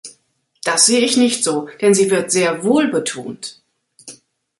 Das 0.63 0.87
sehe 0.87 1.01
ich 1.05 1.15
nicht 1.15 1.43
so, 1.43 1.69
denn 1.79 1.93
sie 1.93 2.09
wird 2.09 2.31
sehr 2.31 2.63
wohl 2.63 2.87
betont. 2.87 3.61